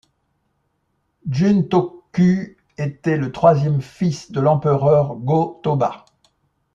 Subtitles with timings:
[1.29, 6.05] Juntoku était le troisième fils de l'empereur Go-Toba.